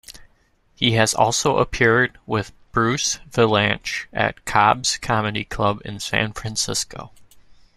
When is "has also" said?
0.93-1.57